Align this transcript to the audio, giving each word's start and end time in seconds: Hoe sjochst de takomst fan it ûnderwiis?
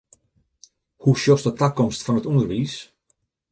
Hoe 1.03 1.15
sjochst 1.19 1.45
de 1.47 1.53
takomst 1.59 2.03
fan 2.05 2.19
it 2.19 2.29
ûnderwiis? 2.31 2.75